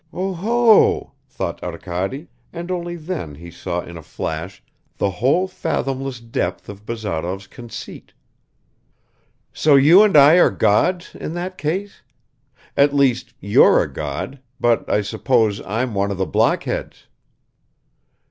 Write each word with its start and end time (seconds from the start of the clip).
"Oho!" 0.11 1.13
thought 1.27 1.61
Arkady, 1.63 2.27
and 2.51 2.71
only 2.71 2.95
then 2.95 3.35
he 3.35 3.51
saw 3.51 3.81
in 3.81 3.97
a 3.97 4.01
flash 4.01 4.63
the 4.97 5.11
whole 5.11 5.47
fathomless 5.47 6.19
depth 6.19 6.69
of 6.69 6.87
Bazarov's 6.87 7.45
conceit. 7.45 8.11
"So 9.53 9.75
you 9.75 10.01
and 10.01 10.17
I 10.17 10.39
are 10.39 10.49
gods, 10.49 11.13
in 11.13 11.35
that 11.35 11.55
case? 11.55 12.01
At 12.75 12.95
least, 12.95 13.35
you're 13.39 13.79
a 13.79 13.93
god, 13.93 14.39
but 14.59 14.89
I 14.89 15.01
suppose 15.03 15.61
I'm 15.67 15.93
one 15.93 16.09
of 16.09 16.17
the 16.17 16.25
blockheads." 16.25 17.05